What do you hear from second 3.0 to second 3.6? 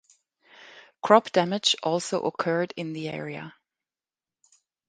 area.